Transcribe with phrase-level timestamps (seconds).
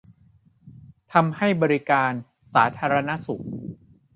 [1.13, 2.11] ทำให้บริการ
[2.53, 3.43] สาธารณสุข